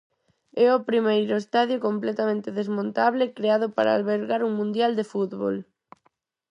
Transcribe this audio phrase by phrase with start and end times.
[0.65, 5.55] É o primeiro estadio completamente desmontable creado para albergar un mundial de fútbol.